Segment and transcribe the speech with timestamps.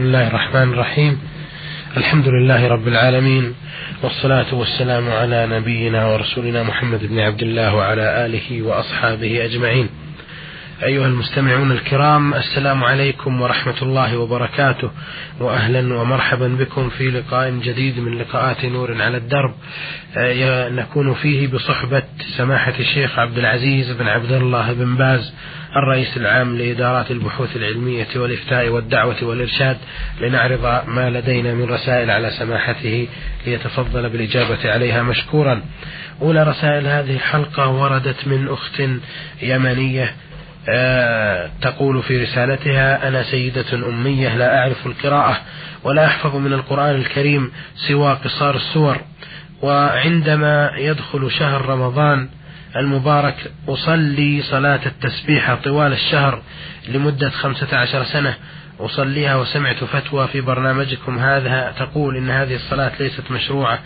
[0.00, 1.20] بسم الله الرحمن الرحيم
[1.96, 3.54] الحمد لله رب العالمين
[4.02, 9.88] والصلاة والسلام على نبينا ورسولنا محمد بن عبد الله وعلى آله وأصحابه أجمعين
[10.82, 14.90] أيها المستمعون الكرام السلام عليكم ورحمة الله وبركاته
[15.40, 19.54] وأهلا ومرحبا بكم في لقاء جديد من لقاءات نور على الدرب.
[20.16, 22.02] آه، نكون فيه بصحبة
[22.36, 25.34] سماحة الشيخ عبد العزيز بن عبد الله بن باز
[25.76, 29.76] الرئيس العام لإدارات البحوث العلمية والإفتاء والدعوة والإرشاد
[30.20, 33.08] لنعرض ما لدينا من رسائل على سماحته
[33.46, 35.62] ليتفضل بالإجابة عليها مشكورا.
[36.22, 38.82] أولى رسائل هذه الحلقة وردت من أخت
[39.42, 40.14] يمنية
[41.62, 45.40] تقول في رسالتها أنا سيدة أمية لا أعرف القراءة
[45.84, 47.52] ولا أحفظ من القرآن الكريم
[47.88, 49.00] سوى قصار السور.
[49.62, 52.28] وعندما يدخل شهر رمضان
[52.76, 56.42] المبارك أصلي صلاة التسبيح طوال الشهر
[56.88, 58.34] لمدة خمسة عشر سنة.
[58.80, 63.78] أصليها وسمعت فتوى في برنامجكم هذا تقول إن هذه الصلاة ليست مشروعة.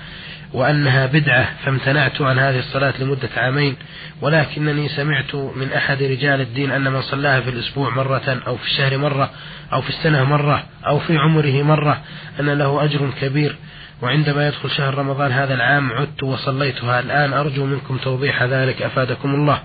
[0.54, 3.76] وأنها بدعة فامتنعت عن هذه الصلاة لمدة عامين
[4.20, 8.98] ولكنني سمعت من أحد رجال الدين أن من صلاها في الأسبوع مرة أو في الشهر
[8.98, 9.30] مرة
[9.72, 12.00] أو في السنة مرة أو في عمره مرة
[12.40, 13.56] أن له أجر كبير.
[14.02, 17.00] وعندما يدخل شهر رمضان هذا العام عدت وصليتها.
[17.00, 18.82] الآن أرجو منكم توضيح ذلك.
[18.82, 19.62] أفادكم الله.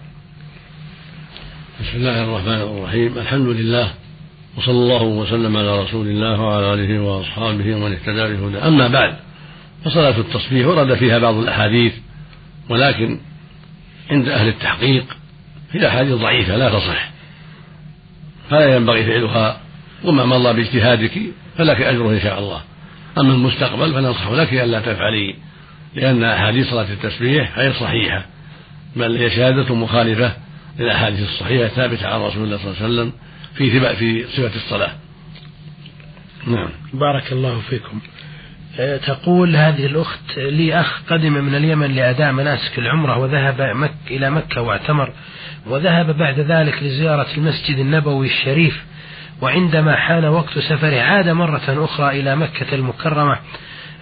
[1.82, 3.18] بسم الله الرحمن الرحيم.
[3.18, 3.92] الحمد لله.
[4.58, 9.29] وصلى الله وسلم على رسول الله وعلى آله وأصحابه ومن اهتدى بهدى أما بعد
[9.86, 11.94] فصلاة التصبيح ورد فيها بعض الأحاديث
[12.70, 13.20] ولكن
[14.12, 15.06] عند أهل التحقيق
[15.72, 17.10] هي أحاديث ضعيفة لا تصح.
[18.50, 19.62] فلا ينبغي فعلها
[20.04, 21.22] وما مضى باجتهادك
[21.58, 22.62] فلك أجره إن شاء الله.
[23.18, 25.36] أما المستقبل فننصح لك ألا تفعلي
[25.96, 28.26] لأن أحاديث صلاة التسبيح غير صحيحة
[28.96, 30.34] بل هي شهادة مخالفة
[30.80, 33.14] للأحاديث الصحيحة الثابتة عن رسول الله صلى الله عليه وسلم
[33.56, 34.92] في في صفة الصلاة.
[36.48, 36.70] نعم.
[36.94, 38.00] بارك الله فيكم.
[39.08, 44.62] تقول هذه الأخت لي أخ قدم من اليمن لأداء مناسك العمرة وذهب مك إلى مكة
[44.62, 45.14] واعتمر
[45.68, 48.84] وذهب بعد ذلك لزيارة المسجد النبوي الشريف
[49.42, 53.38] وعندما حان وقت سفره عاد مرة أخرى إلى مكة المكرمة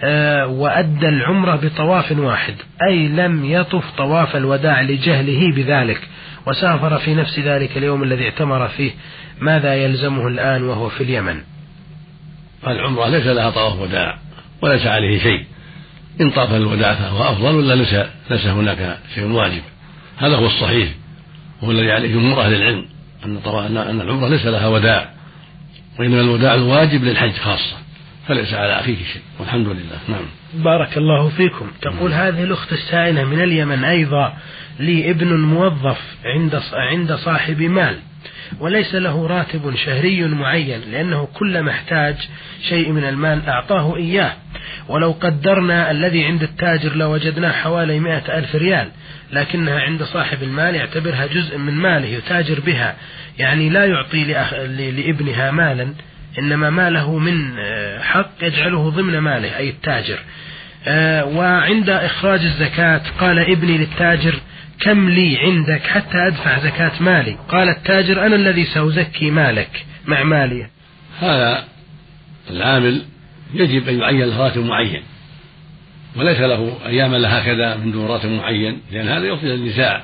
[0.03, 2.55] آه، وأدى العمرة بطواف واحد
[2.89, 6.01] أي لم يطف طواف الوداع لجهله بذلك
[6.47, 8.91] وسافر في نفس ذلك اليوم الذي اعتمر فيه
[9.39, 11.41] ماذا يلزمه الآن وهو في اليمن؟
[12.67, 14.26] العمرة ليس لها طواف وداع.
[14.61, 15.45] وليس عليه شيء.
[16.21, 17.93] إن طاف الوداع فهو أفضل ولا ليس
[18.29, 19.61] ليس هناك شيء واجب؟
[20.17, 20.89] هذا هو الصحيح.
[21.61, 22.85] وهو الذي عليه جمهور أهل العلم
[23.25, 23.37] أن
[23.77, 25.09] أن العمرة ليس لها وداع.
[25.99, 27.77] وإنما الوداع الواجب للحج خاصة.
[28.27, 29.21] فليس على أخيه شيء.
[29.39, 29.99] والحمد لله.
[30.07, 30.25] نعم.
[30.53, 31.71] بارك الله فيكم.
[31.81, 32.19] تقول نعم.
[32.19, 34.33] هذه الأخت السائلة من اليمن أيضا
[34.79, 37.99] لي ابن موظف عند عند صاحب مال
[38.59, 42.15] وليس له راتب شهري معين لأنه كلما احتاج
[42.69, 44.33] شيء من المال أعطاه إياه.
[44.87, 48.87] ولو قدرنا الذي عند التاجر لوجدناه حوالي مئة ألف ريال
[49.31, 52.95] لكنها عند صاحب المال يعتبرها جزء من ماله يتاجر بها.
[53.37, 54.23] يعني لا يعطي
[54.91, 55.93] لابنها مالا
[56.39, 60.19] إنما ماله من آه، حق يجعله ضمن ماله أي التاجر.
[60.87, 64.35] آه، وعند إخراج الزكاة قال ابني للتاجر
[64.79, 70.67] كم لي عندك حتى أدفع زكاة مالي؟ قال التاجر أنا الذي سأزكي مالك مع مالي.
[71.19, 71.63] هذا
[72.49, 73.01] العامل
[73.53, 75.03] يجب أن يعين له راتب معين.
[76.15, 80.03] وليس له أيام لها هكذا من دون راتب معين لأن هذا يفضي النزاع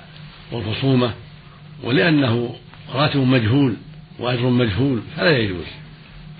[0.52, 1.14] والخصومة
[1.84, 2.56] ولأنه
[2.94, 3.76] راتب مجهول
[4.20, 5.66] وأجر مجهول فلا يجوز.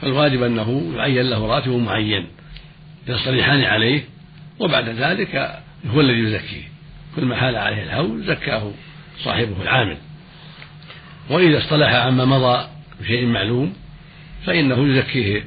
[0.02, 2.28] فالواجب أنه يعين له راتب معين
[3.08, 4.04] يصطلحان عليه
[4.60, 6.64] وبعد ذلك هو الذي يزكيه.
[7.16, 8.72] كل ما حال عليه الهول زكاه
[9.24, 9.98] صاحبه العامل.
[11.30, 12.68] وإذا اصطلح عما مضى
[13.02, 13.74] بشيء معلوم
[14.46, 15.44] فإنه يزكيه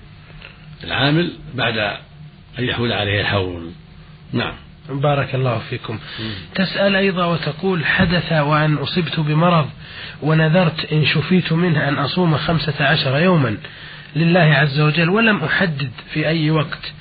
[0.85, 1.79] العامل بعد
[2.59, 3.71] أن يحول عليه الحول
[4.33, 4.53] نعم.
[4.89, 5.99] بارك الله فيكم.
[6.55, 9.71] تسأل أيضا وتقول حدث وأن أصبت بمرض
[10.23, 13.57] ونذرت إن شفيت منه أن أصوم خمسة عشر يوما
[14.17, 16.93] لله عز وجل ولم أحدد في أي وقت.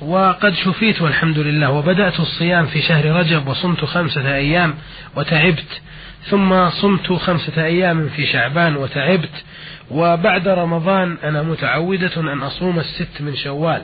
[0.00, 1.70] وقد شفيت والحمد لله.
[1.70, 4.74] وبدأت الصيام في شهر رجب وصمت خمسة أيام
[5.16, 5.80] وتعبت.
[6.24, 9.44] ثم صمت خمسة أيام في شعبان وتعبت.
[9.90, 13.82] وبعد رمضان أنا متعودة أن أصوم الست من شوال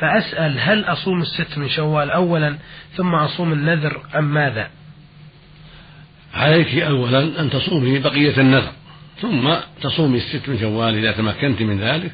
[0.00, 2.58] فأسأل هل أصوم الست من شوال أولا
[2.96, 4.70] ثم أصوم النذر أم ماذا؟
[6.34, 8.72] عليك أولا أن تصومي بقية النذر
[9.20, 12.12] ثم تصومي الست من شوال إذا تمكنت من ذلك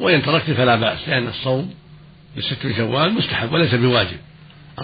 [0.00, 1.74] وإن تركت فلا بأس لأن الصوم
[2.36, 4.16] للست من شوال مستحب وليس بواجب.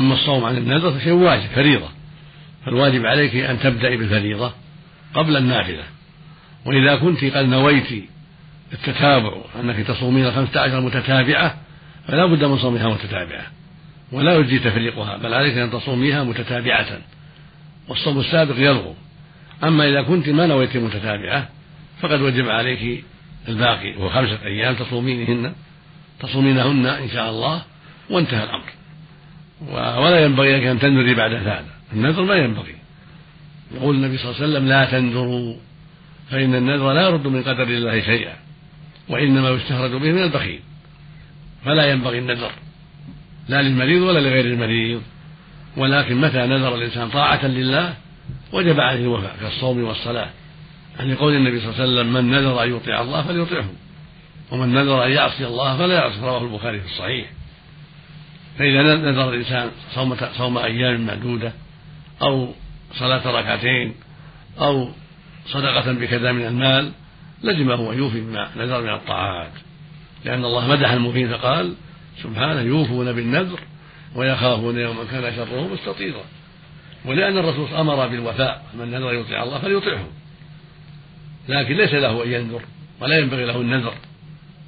[0.00, 1.89] أما الصوم عن النذر فشيء واجب فريضة
[2.65, 4.53] فالواجب عليك أن تبدأي بالفريضة
[5.15, 5.85] قبل النافلة.
[6.66, 8.05] وإذا كنت قد نويت
[8.72, 11.56] التتابع أنك تصومين خمسة عشر متتابعة
[12.08, 13.46] فلا بد من صومها متتابعة
[14.12, 16.87] ولا يجزي تفريقها بل عليك أن تصوميها متتابعة
[17.88, 18.94] والصوم السابق يلغو.
[19.64, 21.49] أما إذا كنت ما نويت متتابعة
[22.00, 23.05] فقد وجب عليك
[23.49, 25.52] الباقي وهو خمسة أيام تصومينهن
[26.20, 27.62] تصومينهن إن شاء الله
[28.11, 28.72] وانتهى الأمر.
[30.02, 32.75] ولا ينبغي لك أن تنذري بعد هذا النذر ما ينبغي.
[33.75, 35.56] يقول النبي صلى الله عليه وسلم لا تنذروا
[36.31, 38.35] فإن النذر لا يرد من قدر الله شيئا
[39.09, 40.61] وإنما يستخرج به من البخيل.
[41.65, 42.50] فلا ينبغي النذر
[43.49, 45.03] لا للمريض ولا لغير المريض.
[45.76, 47.94] ولكن متى نذر الإنسان طاعة لله
[48.53, 50.31] وجب عليه الوفاء كالصوم والصلاة.
[50.99, 53.69] عن يعني قول النبي صلى الله عليه وسلم من نذر أن يطيع الله فليطيعه
[54.50, 56.21] ومن نذر أن يعصي الله فلا يعصي.
[56.21, 57.26] رواه البخاري في الصحيح.
[58.59, 61.53] فإذا نذر الإنسان صوم صوم أيام معدودة
[62.23, 62.55] أو
[62.94, 63.94] صلاة ركعتين
[64.59, 64.88] أو
[65.46, 66.93] صدقة بكذا من المال
[67.43, 69.52] لزمه أن يوفي بما نذر من الطاعات.
[70.25, 71.75] لأن الله مدح المؤمنين فقال
[72.23, 73.61] سبحانه يوفون بالنذر
[74.14, 76.25] ويخافون يوما كان شره مستطيرا.
[77.05, 80.08] ولأن الرسول أمر بالوفاء من نذر يطيع الله فليطيعه
[81.49, 82.62] لكن ليس له أن ينذر
[83.00, 83.94] ولا ينبغي له النذر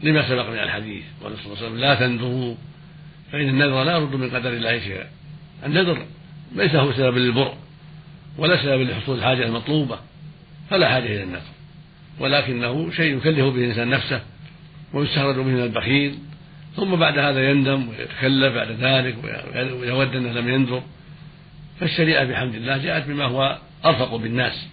[0.03, 1.05] لما سبق من الحديث.
[1.23, 2.55] قال صلى الله عليه وسلم لا تنذروا
[3.33, 5.07] فإن النذر لا يرد من قدر الله شيئا.
[5.67, 6.07] النذر
[6.57, 7.55] ليس هو سبب للبر
[8.39, 9.99] ولا سبب لحصول الحاجة المطلوبة.
[10.71, 11.41] فلا حاجة إلى النذر
[12.21, 14.21] ولكنه شيء يكلف به الإنسان نفسه
[14.93, 16.19] ويستخرج به من البخيل
[16.77, 19.17] ثم بعد هذا يندم ويتكلف بعد ذلك
[19.55, 20.83] ويود أنه لم ينذر
[21.81, 24.67] فالشريعة بحمد الله جاءت بما هو أرفق بالناس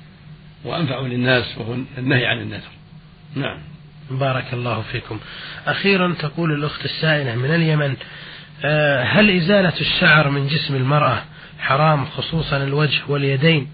[0.63, 2.71] وأنفع للناس وهو النهي عن النذر.
[3.35, 3.59] نعم.
[4.11, 5.19] بارك الله فيكم.
[5.67, 7.95] أخيرا تقول الأخت السائلة من اليمن
[8.65, 11.23] آه، هل إزالة الشعر من جسم المرأة
[11.59, 13.67] حرام خصوصا الوجه واليدين؟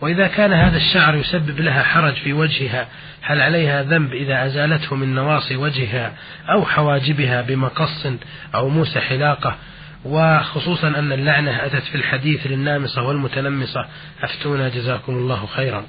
[0.00, 2.88] وإذا كان هذا الشعر يسبب لها حرج في وجهها
[3.22, 6.12] هل عليها ذنب إذا أزالته من نواصي وجهها
[6.48, 8.06] أو حواجبها بمقص
[8.54, 9.56] أو موس حلاقة؟
[10.04, 13.86] وخصوصا أن اللعنة أتت في الحديث للنامصة والمتنمصة.
[14.22, 15.86] أفتونا جزاكم الله خيرا.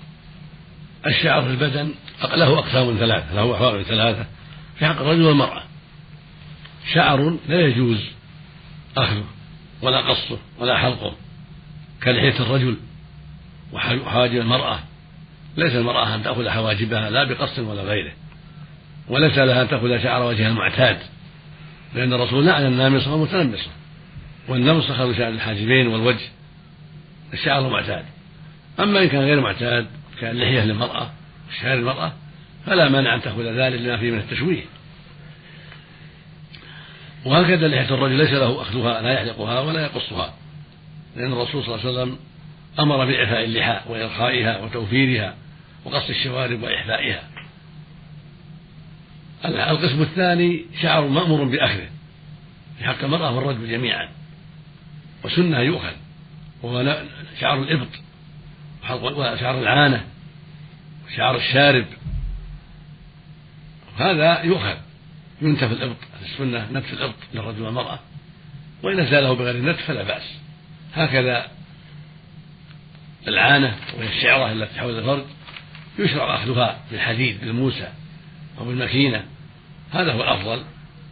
[1.06, 1.92] الشعر في البدن
[2.36, 4.26] له أقسام ثلاثة له أحوال ثلاثة.
[4.80, 5.64] في حق الرجل والمرأة.
[6.94, 8.06] شعر لا يجوز
[8.98, 9.24] أخذه
[9.82, 11.16] ولا قصه ولا حلقه
[12.04, 12.78] كلحية الرجل.
[13.74, 14.80] وحواجب المرأة.
[15.58, 18.12] ليس المرأة أن تأخذ حواجبها لا بقص ولا غيره.
[19.08, 20.98] وليس لها أن تأخذ شعر وجهها المعتاد
[21.96, 23.70] لأن الرسول لعن النامصة والمتنمصة.
[24.48, 26.26] والنمص أخذ شعر الحاجبين والوجه
[27.34, 28.06] الشعر المعتاد.
[28.80, 29.88] أما إن كان غير معتاد
[30.22, 31.12] كاللحية للمرأة
[31.62, 32.14] شعر المرأة
[32.66, 34.64] فلا مانع أن تأخذ ذلك لما فيه من التشويه.
[37.26, 40.34] وهكذا لحية الرجل ليس له أخذها لا يحلقها ولا يقصها.
[41.16, 42.18] لأن الرسول صلى الله عليه وسلم
[42.80, 45.36] أمر بإعفاء اللحى وإرخائها وتوفيرها
[45.86, 47.24] وقص الشوارب وإحفائها
[49.46, 51.90] القسم الثاني شعر مأمور بأخذه
[52.78, 54.10] في حق المرأة والرجل جميعا
[55.24, 55.94] وسنة يؤخذ
[56.64, 57.04] وهو
[57.40, 57.88] شعر الإبط
[58.92, 60.06] وشعر العانة
[61.08, 61.86] وشعر الشارب.
[63.98, 64.76] هذا يؤخذ
[65.42, 68.00] ينتف الإبط السنة نتف الإبط للرجل والمرأة
[68.84, 70.40] وإن أزاله بغير النتف فلا بأس.
[70.96, 71.48] هكذا
[73.30, 75.26] العانة وهي الشعرة التي حول الفرد
[76.00, 77.88] يشرع أخذها بالحديد بالموسى
[78.60, 79.24] أو بالمكينة
[79.92, 80.64] هذا هو الأفضل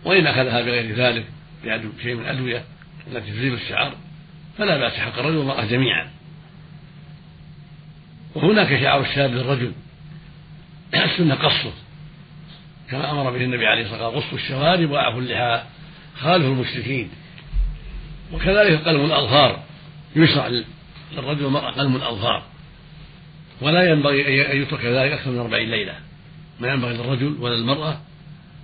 [0.05, 1.25] وإن أخذها بغير ذلك
[1.63, 2.63] بشيء من الأدوية
[3.11, 3.93] التي تزيل الشعر
[4.57, 6.07] فلا بأس حق الرجل والمرأة جميعا.
[8.35, 9.71] وهناك شعر الشاب للرجل
[10.93, 11.73] السنة قصه
[12.89, 15.63] كما أمر به النبي عليه الصلاة والسلام قصوا الشوارب وأعفوا اللحى
[16.19, 17.09] خالفوا المشركين.
[18.33, 19.63] وكذلك قلم الأظهار
[20.15, 20.47] يشرع
[21.11, 22.43] للرجل والمرأة قلم الأظهار.
[23.61, 25.95] ولا ينبغي أن يترك ذلك أكثر من أربعين ليلة.
[26.59, 28.01] ما ينبغي للرجل ولا المرأة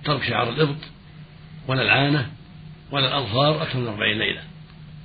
[0.04, 0.76] ترك شعر الإبط
[1.68, 2.30] ولا العانة
[2.90, 4.42] ولا الأظفار أكثر من أربعين ليلة.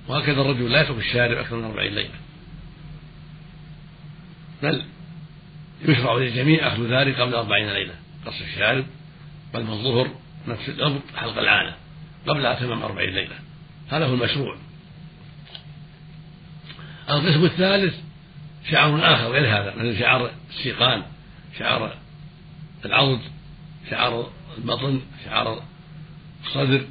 [0.07, 2.15] وهكذا الرجل لا يترك الشارب أكثر من أربعين ليلة.
[4.63, 4.83] بل
[5.85, 7.93] يشرع للجميع أخذ ذلك قبل أربعين ليلة.
[8.25, 8.85] قص الشارب
[9.53, 10.11] بل الظهر
[10.47, 11.75] نفس الأرض حلق العانة
[12.27, 13.35] قبل أتمام أربعين ليلة.
[13.89, 14.57] هذا هو المشروع.
[17.09, 17.95] القسم الثالث
[18.71, 21.03] شعر آخر غير هذا مثل شعر السيقان
[21.59, 21.93] شعر
[22.85, 23.19] العضد
[23.89, 25.61] شعر البطن شعر
[26.45, 26.81] الصدر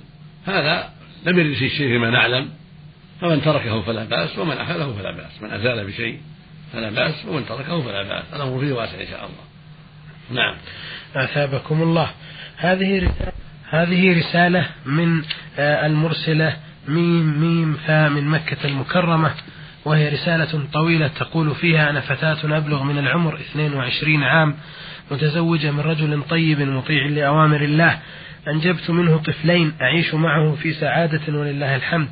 [0.47, 0.91] هذا
[1.27, 2.49] لم يرد فيه شيء فيما نعلم.
[3.21, 6.21] فمن تركه فلا بأس ومن أخذه فلا بأس من أزال بشيء
[6.73, 8.25] فلا بأس ومن تركه فلا بأس.
[8.33, 9.45] الأمر فيه واسع إن شاء الله.
[10.43, 10.57] نعم.
[11.15, 12.11] أثابكم الله.
[12.57, 13.33] هذه رسالة
[13.71, 15.23] هذه رسالة من
[15.59, 16.57] آه، المرسلة
[16.89, 19.35] ميم ميم فا من مكة المكرمة.
[19.85, 24.55] وهي رسالة طويلة تقول فيها أنا فتاة أبلغ من العمر 22 عام
[25.11, 27.99] متزوجة من رجل طيب مطيع لأوامر الله.
[28.49, 32.09] أنجبت منه طفلين أعيش معه في سعادة ولله الحمد.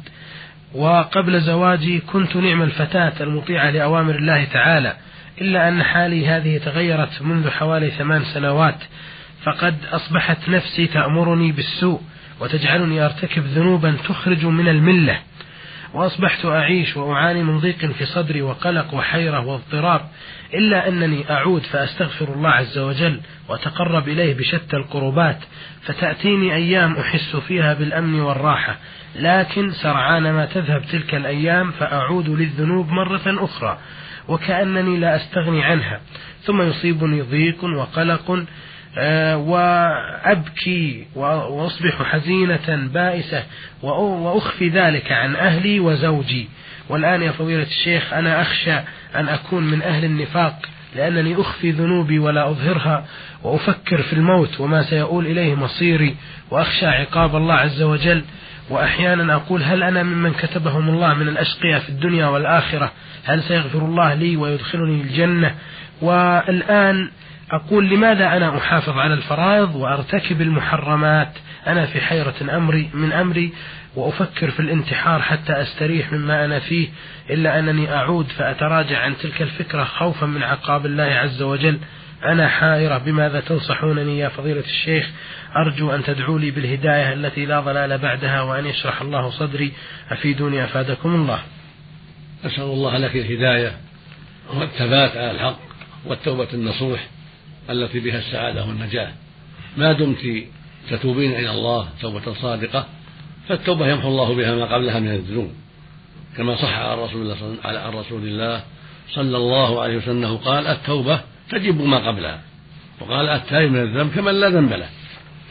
[0.75, 4.97] وقبل زواجي كنت نعم الفتاة المطيعة لأوامر الله تعالى
[5.41, 8.79] إلا أن حالي هذه تغيرت منذ حوالي ثمان سنوات.
[9.43, 12.01] فقد أصبحت نفسي تأمرني بالسوء
[12.41, 15.19] وتجعلني أرتكب ذنوبا تخرج من الملة.
[15.97, 20.01] وأصبحت أعيش وأعاني من ضيق في صدري وقلق وحيرة واضطراب
[20.55, 25.39] إلا أنني أعود فأستغفر الله عز وجل وأتقرب إليه بشتى القربات
[25.83, 28.77] فتأتيني أيام أحس فيها بالأمن والراحة
[29.17, 33.79] لكن سرعان ما تذهب تلك الأيام فأعود للذنوب مرة أخرى
[34.29, 36.01] وكأنني لا أستغني عنها
[36.43, 38.45] ثم يصيبني ضيق وقلق
[39.37, 43.43] وأبكي وأصبح حزينة بائسة
[43.83, 46.49] وأخفي ذلك عن أهلي وزوجي.
[46.89, 48.75] والآن يا فضيلة الشيخ أنا أخشى
[49.17, 50.59] أن أكون من أهل النفاق
[50.97, 53.05] لأنني أخفي ذنوبي ولا أظهرها
[53.43, 56.17] وأفكر في الموت وما سيؤول إليه مصيري
[56.51, 58.25] وأخشى عقاب الله عز وجل.
[58.71, 62.93] وأحيانا أقول هل أنا ممن كتبهم الله من الأشقياء في الدنيا والآخرة؟
[63.25, 65.55] هل سيغفر الله لي ويدخلني الجنة؟
[66.03, 67.11] والآن
[67.51, 71.33] أقول لماذا أنا أحافظ على الفرائض وأرتكب المحرمات؟
[71.67, 73.53] أنا في حيرة أمري من أمري
[73.97, 76.89] وأفكر في الانتحار حتى أستريح مما أنا فيه
[77.31, 81.79] إلا أنني أعود فأتراجع عن تلك الفكرة خوفا من عقاب الله عز وجل.
[82.25, 85.11] أنا حائرة بماذا تنصحونني يا فضيلة الشيخ؟
[85.57, 89.73] أرجو أن تدعوا لي بالهداية التي لا ضلال بعدها وأن يشرح الله صدري.
[90.11, 91.41] أفيدوني أفادكم الله.
[92.45, 93.73] أسأل الله لك الهداية
[94.55, 95.59] والثبات على الحق
[96.07, 97.07] والتوبة النصوح.
[97.71, 99.13] التي بها السعادة والنجاة.
[99.77, 100.45] ما دمت
[100.91, 102.87] تتوبين إلى الله توبة صادقة
[103.49, 105.51] فالتوبة يمحو الله بها ما قبلها من الذنوب.
[106.37, 108.63] كما صح عن رسول الله عن رسول الله
[109.11, 111.21] صلى الله عليه وسلم قال التوبة
[111.51, 112.41] تجب ما قبلها.
[113.01, 114.89] وقال التائب من الذنب كمن لا ذنب له.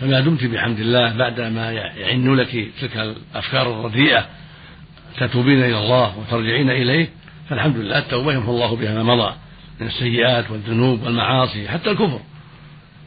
[0.01, 4.25] فما دمت بحمد الله بعد ما يعن لك تلك الأفكار الرديئة
[5.17, 7.09] تتوبين إلى الله وترجعين إليه
[7.49, 9.35] فالحمد لله التوبة يمحو الله بها ما مضى.
[9.79, 12.19] من السيئات والذنوب والمعاصي حتى الكفر.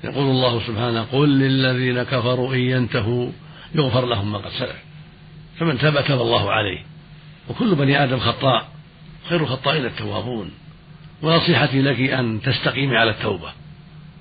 [0.04, 3.30] يقول الله سبحانه قل للذين كفروا إن ينتهوا
[3.74, 4.76] يغفر لهم ما قد سلف.
[5.58, 6.78] فمن تاب تاب الله عليه.
[7.48, 8.68] وكل بني آدم خطاء
[9.28, 10.50] خير الخطائين التوابون.
[11.22, 13.52] ونصيحتي لك أن تستقيمي على التوبة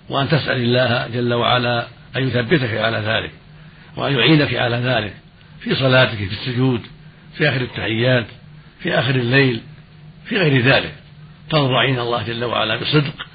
[0.09, 3.31] وأن تسأل الله جل وعلا أن يثبتك على ذلك
[3.95, 5.13] وأن يعينك على ذلك
[5.59, 6.81] في صلاتك في السجود
[7.33, 8.25] في آخر التحيات
[8.79, 9.61] في آخر الليل
[10.25, 10.93] في غير ذلك.
[11.49, 13.25] تضرعين الله جل وعلا بصدق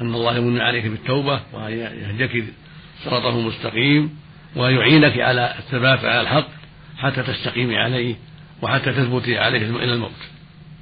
[0.00, 2.44] أن الله يمن عليك بالتوبة وأن يهديك
[3.04, 4.18] صراطه المستقيم
[4.56, 6.48] وأن يعينك على الثبات على الحق
[6.98, 8.14] حتى تستقيمي عليه
[8.62, 10.10] وحتى تثبتي عليه إلى الموت.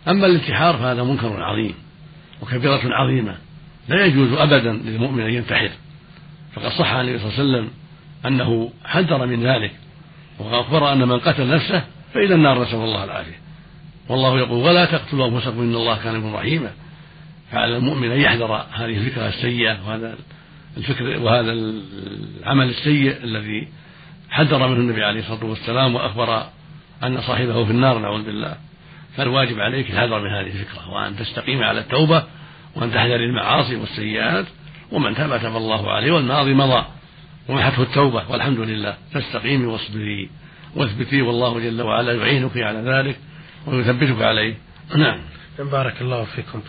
[0.08, 1.74] أما الانتحار فهذا منكر عظيم
[2.42, 3.36] وكبيرة عظيمة
[3.88, 5.70] لا يجوز أبدا للمؤمن أن ينتحر.
[6.54, 7.70] فقد صح عن النبي صلى الله عليه وسلم
[8.26, 9.72] أنه حذر من ذلك
[10.38, 13.40] وأخبر أن من قتل نفسه فإلى النار نسأل الله العافية.
[14.08, 16.70] والله يقول ولا تقتلوا أنفسكم إن الله كان بكم رحيما.
[17.52, 20.14] فعلى المؤمن أن يحذر هذه الفكرة السيئة وهذا
[20.76, 23.68] الفكر وهذا العمل السيء الذي
[24.30, 26.46] حذر منه النبي عليه الصلاة والسلام وأخبر
[27.02, 28.56] أن صاحبه في النار نعوذ بالله.
[29.16, 32.24] فالواجب عليك الحذر من هذه الفكرة وأن تستقيم على التوبة
[32.76, 34.46] وأن تحذري المعاصي والسيئات
[34.92, 36.84] ومن تاب تاب الله عليه والماضي مضى
[37.48, 38.96] ومحته التوبة والحمد لله.
[39.12, 40.30] فاستقيمي واصبري
[40.76, 43.16] واثبتي والله جل وعلا يعينك على ذلك
[43.66, 44.54] ويثبتك عليه.
[44.96, 45.20] نعم.
[45.64, 46.62] بارك الله فيكم.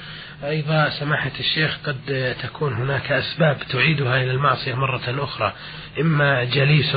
[0.43, 5.53] أيضا سماحة الشيخ قد تكون هناك أسباب تعيدها إلى المعصية مرة أخرى
[5.99, 6.95] إما جليس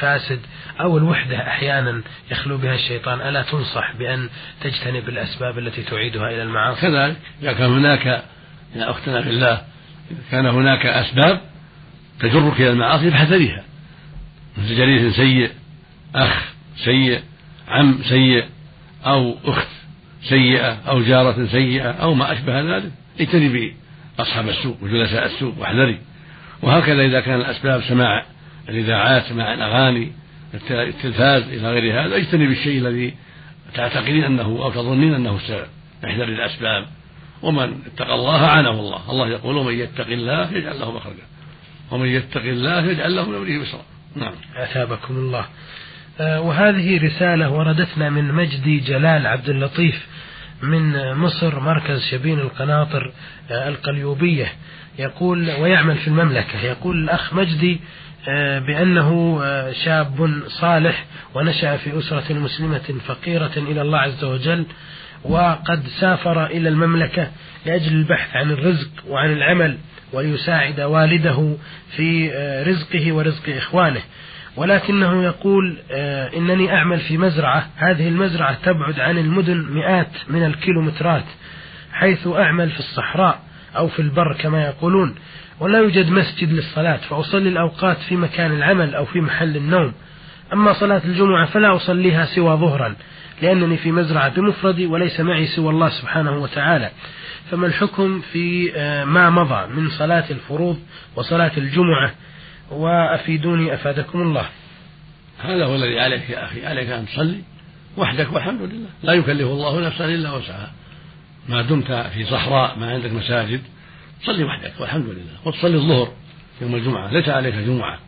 [0.00, 0.40] فاسد
[0.80, 3.20] أو الوحدة أحيانا يخلو بها الشيطان.
[3.20, 4.28] ألا تنصح بأن
[4.60, 8.06] تجتنب الأسباب التي تعيدها إلى المعاصي؟ كذلك إذا كان هناك
[8.74, 9.52] يا أختنا في الله
[10.10, 11.40] إذا كان هناك أسباب
[12.20, 13.64] تجرك إلى المعاصي فاحذريها
[14.58, 15.50] مثل جليس سيء
[16.14, 17.22] أخ سيء
[17.68, 18.44] عم سيء
[19.06, 19.68] أو أخت
[20.28, 23.74] سيئة أو جارة سيئة أو ما أشبه ذلك اجتنبي
[24.18, 25.98] أصحاب السوء وجلساء السوء واحذري.
[26.62, 28.24] وهكذا إذا كان الأسباب سماع
[28.68, 30.12] الإذاعات سماع الأغاني
[30.70, 33.14] التلفاز إلى غير هذا اجتنبي الشيء الذي
[33.74, 35.66] تعتقدين أنه أو تظنين أنه السبب
[36.04, 36.86] احذري الأسباب
[37.42, 39.10] ومن اتقى الله عانه الله.
[39.10, 41.22] الله يقول ومن يتق الله يجعل له مخرجا.
[41.90, 43.82] ومن يتق الله يجعل له من أمره يسرا.
[44.16, 44.32] نعم.
[44.56, 45.46] أثابكم الله.
[46.20, 50.06] آه، وهذه رسالة وردتنا من مجدي جلال عبد اللطيف.
[50.64, 53.12] من مصر مركز شبين القناطر
[53.50, 54.52] آه، القليوبية.
[54.98, 56.60] يقول ويعمل في المملكة.
[56.60, 57.80] يقول الأخ مجدي
[58.28, 59.40] آه، بأنه
[59.84, 61.04] شاب صالح
[61.34, 64.66] ونشأ في أسرة مسلمة فقيرة إلى الله عز وجل
[65.24, 67.30] وقد سافر إلى المملكة
[67.66, 69.78] لأجل البحث عن الرزق وعن العمل
[70.12, 71.56] وليساعد والده
[71.96, 74.00] في آه، رزقه ورزق إخوانه.
[74.56, 77.66] ولكنه يقول آه، إنني أعمل في مزرعة.
[77.76, 81.24] هذه المزرعة تبعد عن المدن مئات من الكيلومترات
[81.92, 83.38] حيث أعمل في الصحراء
[83.76, 85.14] أو في البر كما يقولون
[85.60, 89.92] ولا يوجد مسجد للصلاة فأصلي الأوقات في مكان العمل أو في محل النوم.
[90.52, 92.94] أما صلاة الجمعة فلا أصليها سوى ظهرا
[93.42, 96.90] لأنني في مزرعة بمفردي وليس معي سوى الله سبحانه وتعالى.
[97.50, 100.78] فما الحكم في آه، ما مضى من صلاة الفروض
[101.16, 102.12] وصلاة الجمعة؟
[102.74, 104.48] وأفيدوني أفادكم الله.
[105.38, 107.40] هذا هو الذي عليك يا أخي عليك أن تصلي
[107.96, 108.88] وحدك والحمد لله.
[109.02, 110.72] لا يكلف الله نفسا إلا وسعها.
[111.48, 113.60] ما دمت في صحراء ما عندك مساجد
[114.24, 115.38] صلي وحدك والحمد لله.
[115.44, 116.12] وتصلي الظهر
[116.62, 117.98] يوم الجمعة ليس عليك جمعة.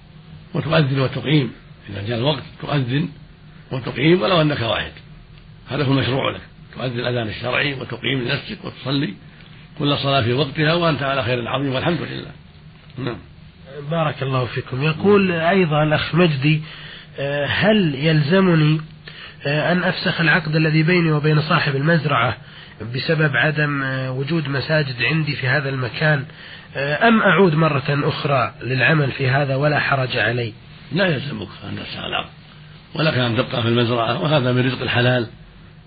[0.54, 1.52] وتؤذن وتقيم
[1.90, 3.08] إذا جاء الوقت تؤذن
[3.72, 4.92] وتقيم ولو أنك واحد
[5.68, 6.40] هذا هو المشروع لك.
[6.74, 9.14] تؤذن الأذان الشرعي وتقيم لنفسك وتصلي
[9.78, 12.30] كل صلاة في وقتها وأنت على خير عظيم والحمد لله.
[12.98, 13.18] نعم.
[13.80, 14.82] بارك الله فيكم.
[14.82, 16.62] يقول أيضا الأخ مجدي
[17.18, 18.80] آه، هل يلزمني
[19.46, 22.36] آه، أن أفسخ العقد الذي بيني وبين صاحب المزرعة
[22.94, 26.24] بسبب عدم آه، وجود مساجد عندي في هذا المكان
[26.76, 30.52] أم أعود مرة أخرى للعمل في هذا ولا حرج علي؟
[30.92, 32.28] لا يلزمك أن تفسخ العقد
[32.94, 35.26] ولك أن تبقى في المزرعة وهذا من رزق الحلال.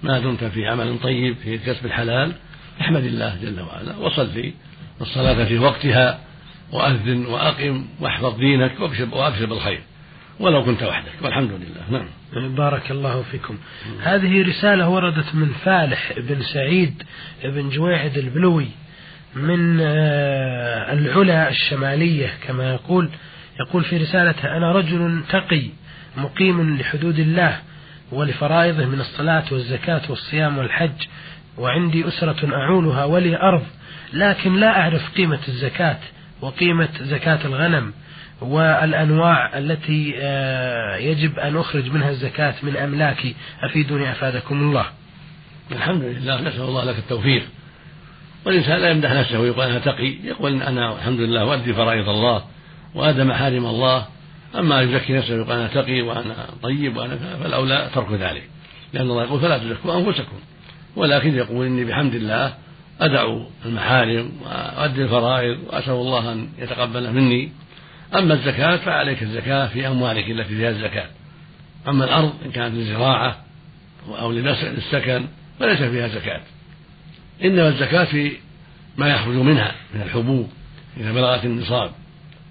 [0.04, 2.32] ما دمت في عمل طيب في كسب الحلال
[2.82, 4.54] احمد الله جل وعلا وصلي
[5.02, 6.20] الصلاة في وقتها.
[6.72, 8.72] وأذن وأقم واحفظ دينك
[9.12, 9.82] وأبشر بالخير
[10.40, 12.02] ولو كنت وحدك والحمد لله.
[12.34, 12.56] نعم.
[12.56, 13.58] بارك الله فيكم.
[14.04, 17.04] هذه رسالة وردت من فالح بن سعيد
[17.44, 18.68] بن جويعد البلوي
[19.36, 23.10] من آه، العلا الشمالية كما يقول
[23.60, 25.64] يقول في رسالته أنا رجل تقي
[26.18, 27.60] مقيم لحدود الله
[28.12, 31.06] ولفرائضه من الصلاة والزكاة والصيام والحج
[31.58, 33.64] وعندي أسرة أعولها ولي أرض
[34.14, 36.00] لكن لا أعرف قيمة الزكاة
[36.42, 37.94] وقيمة زكاة الغنم
[38.42, 44.86] والأنواع التي آه، يجب أن أخرج منها الزكاة من أملاكي أفيدوني أفادكم الله.
[45.72, 47.44] الحمد لله نسأل الله لك التوفيق.
[48.46, 52.44] والإنسان لا يمدح نفسه ويقول أنا تقي يقول أنا الحمد لله أؤدي فرائض الله
[52.96, 54.06] وأدى محارم الله.
[54.56, 58.50] أما يزكي نفسه ويقول أنا تقي وأنا طيب وأنا فالأولى ترك ذلك.
[58.94, 60.40] لأن الله يقول فلا تزكوا أنفسكم.
[60.96, 62.54] ولكن يقول إني بحمد الله
[63.02, 67.52] أدع المحارم وأؤدي الفرائض وأسأل الله أن يتقبل مني.
[68.16, 71.08] أما الزكاة فعليك الزكاة في أموالك التي فيها الزكاة.
[71.88, 73.38] أما الأرض إن كانت للزراعة
[74.08, 75.26] أو للسكن
[75.60, 76.42] فليس فيها زكاة.
[77.44, 78.32] إنما الزكاة في
[78.98, 80.50] ما يخرج منها من الحبوب
[80.98, 81.92] إذا بلغت النصاب.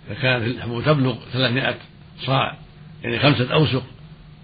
[0.08, 1.74] فكانت الحبوب تبلغ 300
[2.20, 2.56] صاع
[3.02, 3.82] يعني خمسة أوسق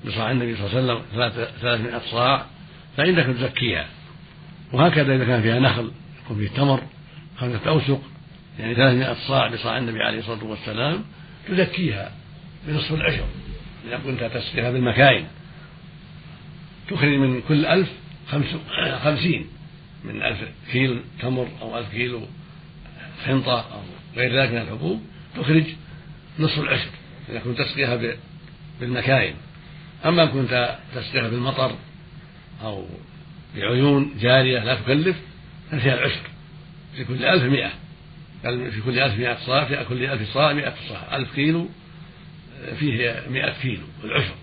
[0.06, 2.44] بصاع النبي صلى الله عليه وسلم 300 صاع
[2.96, 3.86] فإنك تزكيها.
[4.74, 5.90] وهكذا إذا كان فيها نخل
[6.24, 6.82] يكون فيه تمر
[7.36, 8.02] خمسة أوسق
[8.58, 11.04] يعني 300 صاع بصاع النبي عليه الصلاة والسلام
[11.48, 12.12] تزكيها
[12.66, 13.24] بنصف العشر
[13.88, 15.26] إذا كنت تسقيها بالمكاين
[16.90, 17.88] تخرج من كل ألف
[18.28, 18.46] خمس
[19.02, 19.46] خمسين
[20.04, 20.38] من ألف
[20.72, 22.20] كيلو تمر أو ألف كيلو
[23.26, 23.80] حنطة أو
[24.16, 25.02] غير ذلك من الحبوب
[25.36, 25.64] تخرج
[26.38, 26.88] نصف العشر
[27.28, 28.14] إذا كنت تسقيها
[28.80, 29.34] بالمكاين.
[30.04, 31.72] أما كنت تسقيها بالمطر
[32.62, 32.86] أو
[33.56, 35.16] بعيون جارية لا تكلف
[35.70, 36.20] ففيها العشر
[36.96, 37.70] في كل ألف مئة.
[38.42, 41.16] في كل ألف مئة صاع في كل ألف صاع مئة صاع.
[41.16, 41.68] ألف كيلو
[42.78, 44.34] فيه مئة كيلو العشر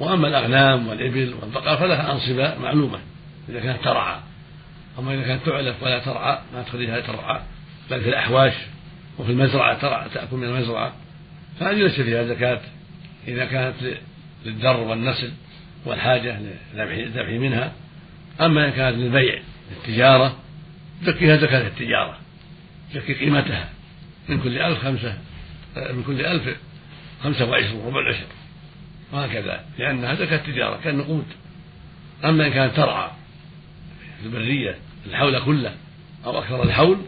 [0.00, 2.98] وأما الأغنام والإبل والبقر فلها أنصبة معلومة
[3.48, 4.20] إذا كانت ترعى.
[4.98, 7.40] أما إذا كانت تعلف ولا ترعى ما تخليها ترعى
[7.90, 8.52] بل في الأحواش
[9.18, 10.92] وفي المزرعة ترعى تأكل من المزرعة.
[11.60, 12.60] فهذه ليس فيها زكاة؟
[13.28, 13.74] إذا كانت
[14.44, 15.32] للدر والنسل
[15.84, 16.38] والحاجة
[16.74, 17.72] للذبح منها
[18.40, 20.36] أما إن كانت للبيع للتجارة
[21.02, 22.18] زكيها زكاة التجارة
[22.94, 23.68] زكي قيمتها
[24.28, 25.18] من كل ألف خمسة
[25.76, 26.56] من كل ألف
[27.22, 28.26] خمسة وعشرون ربع العشر
[29.12, 31.26] وهكذا لأنها زكاة تجارة كالنقود.
[32.24, 33.10] أما إن كانت ترعى
[34.20, 35.74] في البرية الحول كله
[36.24, 36.98] أو أكثر الحول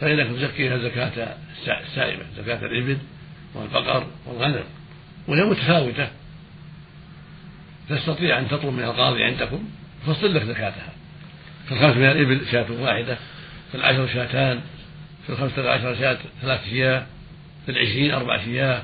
[0.00, 2.98] فإنك تزكيها زكاة السائمة زكاة الإبل
[3.54, 4.64] والبقر والغنم
[5.28, 6.08] وهي متفاوتة.
[7.88, 9.68] تستطيع أن تطلب من القاضي عندكم
[10.08, 10.92] يفصل لك زكاتها.
[11.66, 13.18] في الخمس من الإبل شاة واحدة
[13.70, 14.60] في العشر شاتان
[15.26, 17.06] في الخمسة عشر شاة ثلاث شياه
[17.66, 18.82] في العشرين أربع شياه.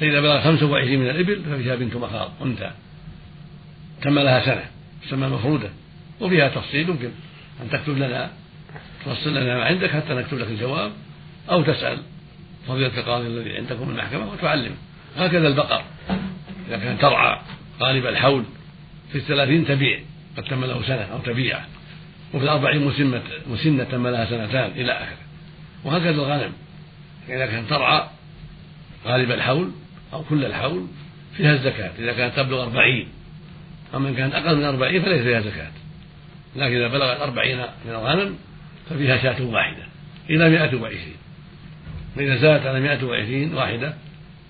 [0.00, 2.70] فإذا بلغ خمسة وعشرين من الإبل ففيها بنت مخاض أنثى.
[4.02, 4.64] تم لها سنة
[5.06, 5.70] تسمى مفرودة
[6.20, 7.10] وفيها تفصيل يمكن
[7.62, 8.30] أن تكتب لنا
[9.04, 10.92] تفصل لنا ما عندك حتى نكتب لك الجواب
[11.50, 11.98] أو تسأل
[12.68, 14.74] فضيلة القاضي الذي عندكم من المحكمة وتعلم.
[15.16, 15.82] هكذا البقر
[16.68, 17.40] إذا كان ترعى
[17.80, 18.44] غالب الحول
[19.12, 20.00] في الثلاثين تبيع.
[20.36, 21.66] قد تم له سنة أو تبيعة.
[22.34, 25.16] وفي الأربعين مسنة مسنة تم لها سنتان إلى آخره.
[25.84, 26.52] وهكذا الغنم.
[27.28, 28.06] إذا كانت ترعى
[29.06, 29.70] غالب الحول
[30.12, 30.86] أو كل الحول
[31.36, 31.90] فيها الزكاة.
[31.98, 33.08] إذا كانت تبلغ أربعين.
[33.94, 35.70] أما إن كانت أقل من أربعين فليس فيها زكاة.
[36.56, 38.38] لكن إذا بلغت أربعين من الغنم
[38.90, 39.82] ففيها شاة واحدة
[40.30, 41.16] إلى مائة وعشرين.
[42.16, 43.94] فإذا زادت على مائة وعشرين واحدة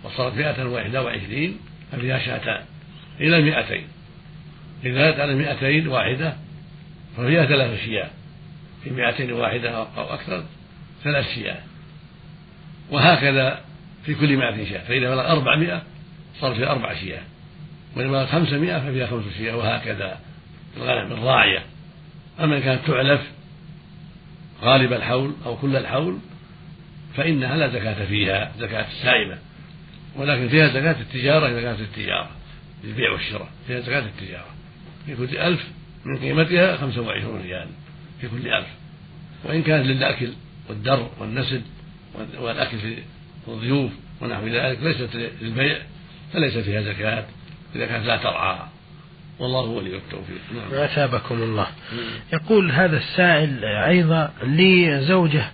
[0.04, 1.58] وصارت مائة واحدة وعشرين
[1.92, 2.64] ففيها شاتان
[3.20, 3.84] إلى مائتين.
[4.84, 6.36] إذا زادت على مائتين واحدة
[7.16, 8.10] ففيها ثلاث شياه
[8.84, 10.44] في مائتين واحدة أو أكثر
[11.04, 11.58] ثلاث شياه
[12.90, 13.60] وهكذا
[14.06, 15.82] في كل مائة شاة فإذا بلغ أربعمائة
[16.40, 17.22] صار فيها أربع شياه
[17.96, 20.18] وإذا بلغ خمسمائة ففيها خمس شياه وهكذا.
[20.76, 21.62] الغنم الراعية.
[22.40, 23.20] أما إن كانت تعلف
[24.62, 26.18] غالب الحول أو كل الحول
[27.16, 29.38] فإنها لا زكاة فيها زكاة السائمة
[30.16, 32.30] ولكن فيها زكاة التجارة إذا كانت التجارة
[32.84, 33.48] البيع والشراء.
[33.66, 34.59] فيها زكاة التجارة.
[35.06, 35.60] في كل ألف
[36.04, 37.66] من قيمتها خمسة وعشرون ريال
[38.20, 38.66] في كل ألف.
[39.44, 40.28] وإن كانت للأكل
[40.68, 41.60] والدر والنسل
[42.38, 42.96] والأكل في
[43.48, 45.78] الضيوف ونحو ذلك ليست للبيع
[46.32, 47.24] فليس فيها زكاة.
[47.76, 48.58] إذا كانت لا ترعى.
[49.38, 50.40] والله ولي التوفيق.
[50.54, 50.82] نعم.
[50.82, 51.66] أثابكم الله.
[52.32, 55.44] يقول هذا السائل أيضا لي زوجة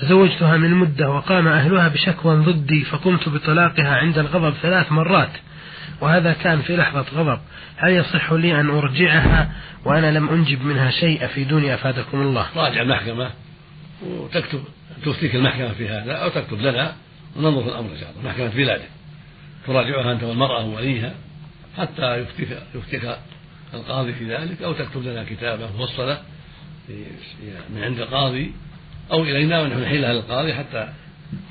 [0.00, 5.32] تزوجتها من مدة وقام أهلها بشكوى ضدي فقمت بطلاقها عند الغضب ثلاث مرات.
[6.00, 7.40] وهذا كان في لحظة غضب.
[7.76, 9.52] هل يصح لي أن أرجعها
[9.84, 13.30] وأنا لم أنجب منها شيء أفيدوني أفادكم الله؟ راجع المحكمة
[14.06, 14.64] وتكتب
[15.04, 16.94] تفتيك المحكمة في هذا أو تكتب لنا
[17.36, 18.30] وننظر في الأمر إن شاء الله.
[18.30, 18.88] محكمة بلادك
[19.66, 21.14] تراجعها أنت والمرأة ووليها
[21.78, 23.16] حتى يفتيك يفتيك
[23.74, 26.18] القاضي في ذلك أو تكتب لنا كتابة مفصلة
[27.70, 28.52] من عند القاضي
[29.12, 30.88] أو إلينا ونحن نحيلها للقاضي حتى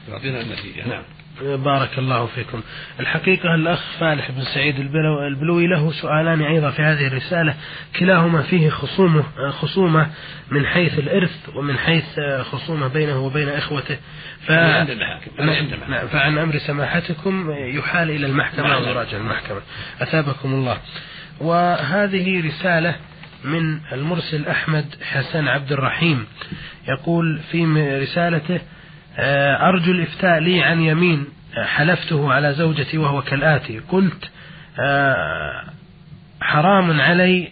[0.09, 0.87] يعطينا النتيجة.
[0.87, 1.03] نعم.
[1.41, 2.61] بارك الله فيكم.
[2.99, 7.55] الحقيقة الأخ فالح بن سعيد البلوي له سؤالان أيضا في هذه الرسالة.
[7.99, 10.07] كلاهما فيه خصومه خصومة
[10.51, 13.97] من حيث الإرث ومن حيث خصومة بينه وبين إخوته.
[14.45, 14.51] ف...
[14.51, 18.83] نعم فعن أمر سماحتكم يحال إلى المحكمة نعم.
[18.83, 19.61] ويراجع المحكمة.
[20.01, 20.77] أثابكم الله.
[21.39, 22.95] وهذه رسالة
[23.43, 26.25] من المرسل أحمد حسن عبد الرحيم.
[26.87, 27.65] يقول في
[28.01, 28.61] رسالته
[29.17, 31.25] أرجو الإفتاء لي عن يمين
[31.57, 33.79] آه، حلفته على زوجتي وهو كالآتي.
[33.79, 34.29] قلت
[34.79, 35.63] آه،
[36.41, 37.47] حرام علي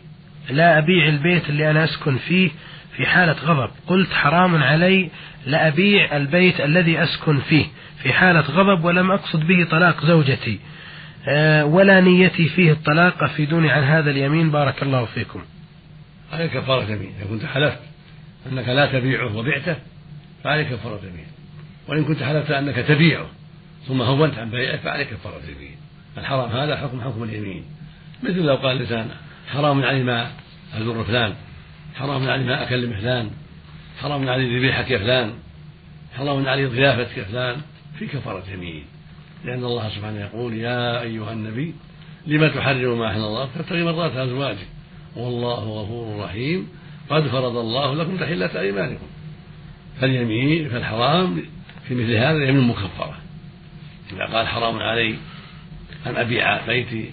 [0.49, 2.49] لا أبيع البيت اللي أنا أسكن فيه
[2.97, 3.69] في حالة غضب.
[3.87, 5.09] قلت حرام علي
[5.45, 7.65] لا أبيع البيت الذي أسكن فيه
[8.03, 10.59] في حالة غضب ولم أقصد به طلاق زوجتي.
[11.63, 14.51] ولا نيتي فيه الطلاق أفيدوني عن هذا اليمين.
[14.51, 15.41] بارك الله فيكم.
[16.33, 17.79] عليك كفارة يمين إذا كنت حلفت
[18.51, 19.75] أنك لا تبيعه وبعته
[20.43, 21.25] فعليك كفارة يمين
[21.89, 23.25] وإن كنت حلفت أنك تبيعه
[23.87, 25.75] ثم هونت عن بيعه فعليك كفارة اليمين.
[26.17, 27.63] الحرام هذا حكم حكم اليمين.
[28.23, 29.09] مثل لو قال الإنسان
[29.47, 30.31] حرام علي ما
[30.73, 31.33] أزور فلان
[31.95, 33.29] حرام علي ما أكلم فلان
[34.01, 35.33] حرام علي ذبيحك يا فلان
[36.17, 37.55] حرام علي ضيافتك يا فلان.
[37.99, 38.83] في كفارة يمين.
[39.45, 41.73] لأن الله سبحانه يقول يا أيها النبي
[42.27, 44.67] لما تحرم ما أحل الله؟ تبتغي مرضات أزواجك.
[45.15, 46.67] والله غفور رحيم.
[47.09, 49.07] قد فرض الله لكم تحلة أيمانكم.
[50.01, 51.43] فاليمين فالحرام
[51.89, 53.17] في مثل هذا يمين مكفرة
[54.13, 55.15] إذا قال حرام علي
[56.07, 57.09] أن أبيع بيتي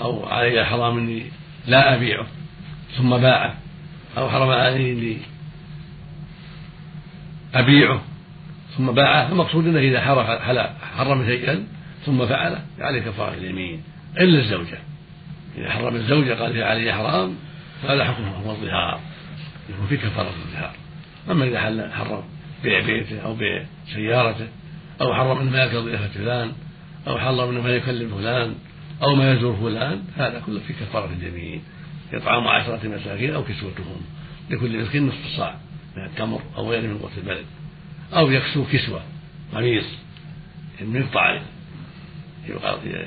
[0.00, 1.22] أو علي حرام إني
[1.66, 2.26] لا أبيعه
[2.96, 3.54] ثم باعه
[4.18, 5.18] أو حرم علي إني
[7.54, 8.02] أبيعه
[8.76, 10.00] ثم باعه المقصود أنه إذا
[10.96, 11.66] حرم شيئا
[12.06, 13.82] ثم فعله فعليه كفارة اليمين.
[14.20, 14.78] إلا الزوجة.
[15.58, 17.36] إذا حرم الزوجة قال هي علي حرام
[17.82, 19.00] فهذا حكمه هو الظهار.
[19.70, 20.72] يكون في كفارة الظهار.
[21.30, 22.33] أما إذا حرم.
[22.64, 24.48] بيع بيته أو بيع سيارته
[25.00, 26.52] أو حرم أنه ما يأكل ضيافة فلان
[27.06, 28.54] أو حرم أنه ما يكلم فلان
[29.02, 30.02] أو ما يزور فلان.
[30.16, 31.62] هذا كله في كفارة اليمين
[32.12, 34.00] إطعام عشرة مساكين أو كسوتهم.
[34.50, 35.56] لكل مسكين نصف صاع
[35.96, 37.46] من التمر أو غيره من قوت البلد.
[38.16, 39.02] أو يكسو كسوة
[39.54, 39.86] قميص
[40.80, 41.40] من يقطع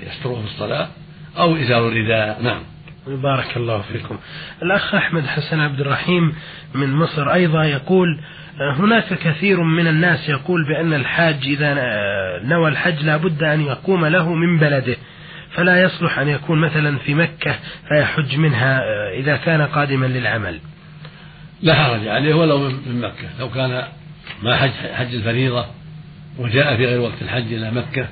[0.08, 0.90] يستره في الصلاة
[1.38, 2.42] أو إزار الرداء.
[2.42, 2.64] نعم.
[3.08, 4.18] بارك الله فيكم.
[4.64, 6.36] الأخ أحمد حسن عبد الرحيم
[6.74, 8.20] من مصر أيضا يقول
[8.60, 11.74] هناك كثير من الناس يقول بأن الحاج إذا
[12.44, 14.96] نوى الحج لا بد أن يقوم له من بلده
[15.52, 17.56] فلا يصلح أن يكون مثلا في مكة
[17.88, 18.82] فيحج منها
[19.14, 20.60] إذا كان قادما للعمل.
[21.62, 23.40] لا حرج عليه ولو من مكة.
[23.40, 23.84] لو كان
[24.44, 25.66] ما حج حج الفريضة
[26.40, 28.08] وجاء في غير وقت الحج إلى مكة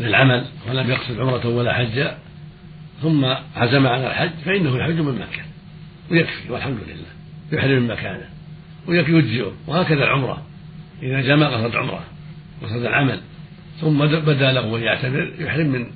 [0.00, 2.16] للعمل ولم يقصد عمرة ولا حجا
[3.04, 3.24] ثم
[3.56, 5.42] عزم على الحج فإنه يحج من مكة.
[6.10, 7.12] ويكفي والحمد لله.
[7.52, 8.28] يحرم من مكانه.
[8.86, 10.42] ويكفي يجزئه وهكذا العمرة.
[11.02, 12.04] إذا جمع قصد عمرة.
[12.62, 13.20] قصد العمل.
[13.80, 15.86] ثم بدا له أن يعتمر يحرم من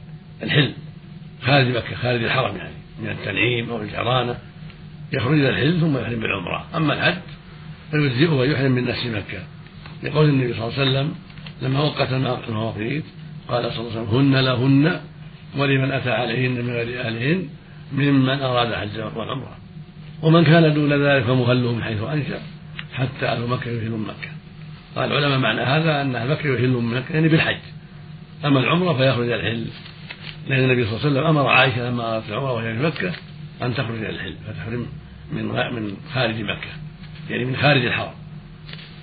[0.43, 0.73] الحلم
[1.43, 2.75] خارج مكة خارج الحرم يعني.
[3.03, 4.39] من التنعيم أو الجرانة.
[5.13, 6.67] يخرج إلى الحل ثم يحرم بالعمرة.
[6.77, 7.23] أما الحج
[7.91, 9.43] فيجزئه ويحرم من نفس مكة.
[10.03, 11.15] لقول النبي صلى الله عليه وسلم
[11.63, 12.13] لما وقت
[12.49, 13.05] المواقيت
[13.49, 15.01] قال صلى الله عليه وسلم هن لهن
[15.57, 17.49] ولمن أتى عليهن من غير أهلهن
[17.93, 19.57] ممن أراد الحج والعمرة.
[20.23, 22.41] ومن كان دون ذلك فمهله من حيث أنشأ
[22.95, 24.31] حتى أهل مكة يهلون مكة.
[24.97, 27.61] قال العلماء معنى هذا أن أهل مكة يهلون مكة يعني بالحج.
[28.45, 29.67] أما العمرة فيخرج الحل.
[30.49, 33.13] لأن النبي صلى الله عليه وسلم أمر عائشة لما أردت العمرة وهي في مكة
[33.63, 34.87] أن تخرج إلى الحل فتحرم
[35.33, 36.71] من من خارج مكة
[37.31, 38.15] يعني من خارج الحرم.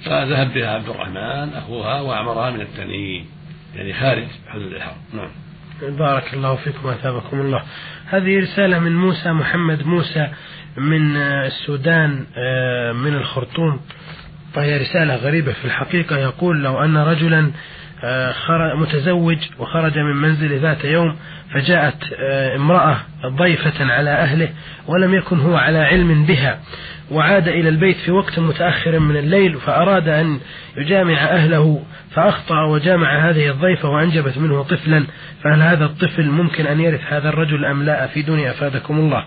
[0.04, 3.26] فذهب بها عبد الرحمن أخوها وأمرها من التنعيم
[3.76, 4.98] يعني خارج حدود الحرم.
[5.14, 5.30] نعم.
[5.82, 7.64] بارك الله فيكم وأثابكم الله.
[8.06, 9.88] هذه رسالة من موسى محمد.
[9.88, 10.28] موسى
[10.78, 13.80] من السودان آه، من الخرطوم.
[14.54, 16.18] فهي رسالة غريبة في الحقيقة.
[16.18, 17.52] يقول لو أن رجلا
[18.04, 18.34] آه،
[18.76, 21.16] متزوج وخرج من منزله ذات يوم
[21.54, 24.50] فجاءت آه، امرأة ضيفة على أهله
[24.88, 26.60] ولم يكن هو على علم بها
[27.12, 30.40] وعاد إلى البيت في وقت متأخر من الليل فأراد أن
[30.78, 35.06] يجامع أهله فأخطأ وجامع هذه الضيفة وأنجبت منه طفلا.
[35.44, 39.26] فهل هذا الطفل ممكن أن يرث هذا الرجل أم لا؟ أفيدوني أفادكم الله.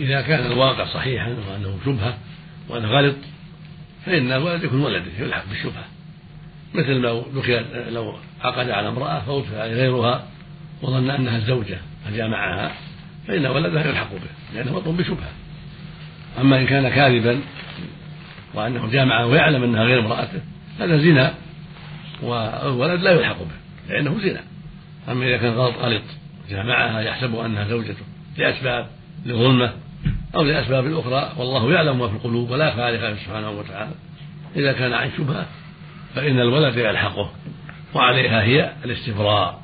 [0.00, 2.14] إذا كان الواقع صحيحا وأنه شبهة
[2.68, 3.16] وأنه غلط
[4.06, 5.84] فإن الولد يكون ولده يلحق بالشبهة.
[6.74, 7.24] مثل لو
[7.90, 10.24] لو عقد على امرأة فوجد غيرها
[10.82, 12.72] وظن أنها الزوجة فجامعها
[13.28, 15.41] فإن ولدها يلحق به لأنه مطلوب بشبهة.
[16.40, 17.40] أما إن كان كاذبا
[18.54, 20.40] وأنه جامعها ويعلم أنها غير امرأته
[20.80, 21.34] هذا زنا
[22.22, 24.40] والولد لا يلحق به لأنه زنا.
[25.08, 26.02] أما إذا كان غلط غلط
[26.50, 28.04] جامعها يحسب أنها زوجته
[28.38, 28.86] لأسباب
[29.26, 29.72] لظلمة
[30.34, 33.94] أو لأسباب أخرى والله يعلم ما في القلوب ولا يخفى عليه سبحانه وتعالى.
[34.56, 35.46] إذا كان عن شبهة
[36.14, 37.30] فإن الولد يلحقه
[37.94, 39.62] وعليها هي الاستبراء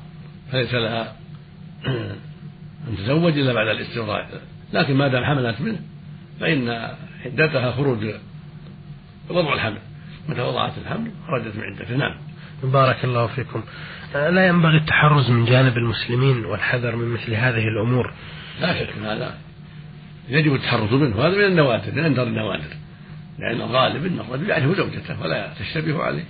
[0.51, 1.15] فليس لها
[2.87, 4.29] أن تزوج إلا بعد الاستبراء
[4.73, 5.79] لكن ما دام حملت منه
[6.39, 6.69] فإن
[7.25, 8.05] عدتها خروج
[9.29, 9.77] وضع الحمل
[10.29, 11.95] متى وضعت الحمل خرجت من عدته.
[11.95, 12.15] نعم.
[12.63, 13.63] بارك الله فيكم.
[14.13, 18.13] لا ينبغي التحرز من جانب المسلمين والحذر من مثل هذه الأمور.
[18.61, 19.37] لا شك هذا
[20.29, 21.15] يجب التحرز منه.
[21.15, 22.73] هذا من النوادر من أندر النوادر
[23.39, 26.23] لأن الغالب أن الرجل يعرف زوجته ولا تشتبه عليه.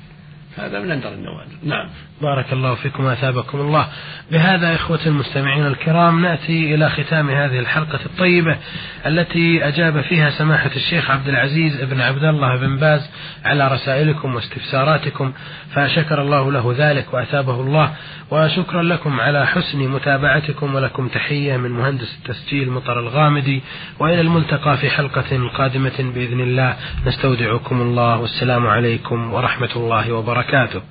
[0.57, 1.89] هذا من أندر النوادر نعم.
[2.21, 3.87] بارك الله فيكم وأثابكم الله.
[4.31, 8.57] بهذا إخوة المستمعين الكرام نأتي إلى ختام هذه الحلقة الطيبة
[9.05, 13.09] التي أجاب فيها سماحة الشيخ عبد العزيز بن عبد الله بن باز
[13.45, 15.33] على رسائلكم واستفساراتكم
[15.75, 17.93] فشكر الله له ذلك وأثابه الله.
[18.31, 23.61] وشكرا لكم على حسن متابعتكم ولكم تحية من مهندس التسجيل مطر الغامدي.
[23.99, 26.75] وإلى الملتقى في حلقة قادمة بإذن الله.
[27.05, 30.81] نستودعكم الله والسلام عليكم ورحمة الله وبركاته